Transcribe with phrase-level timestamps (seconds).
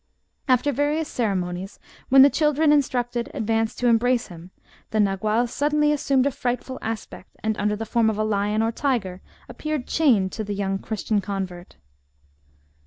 [0.47, 1.77] After various cere monies,
[2.09, 4.49] when the child instructed advanced to embrace him,
[4.89, 8.71] the Nagual suddenly assumed a frightful aspect, and under the form of a lion or
[8.71, 11.75] tig^l*, appeared chained to the young Christian convert.